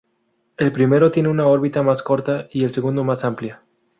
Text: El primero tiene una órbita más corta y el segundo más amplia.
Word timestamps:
El 0.57 0.71
primero 0.73 1.11
tiene 1.11 1.29
una 1.29 1.45
órbita 1.45 1.83
más 1.83 2.01
corta 2.01 2.47
y 2.51 2.63
el 2.63 2.73
segundo 2.73 3.03
más 3.03 3.23
amplia. 3.23 3.61